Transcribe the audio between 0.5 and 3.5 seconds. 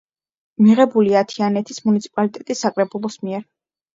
მიღებულია თიანეთის მუნიციპალიტეტის საკრებულოს მიერ.